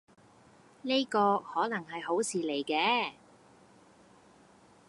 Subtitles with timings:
[0.81, 3.13] 呢個可能係好事嚟嘅